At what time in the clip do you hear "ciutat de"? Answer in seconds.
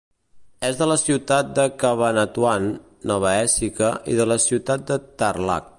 1.01-1.65, 4.49-5.01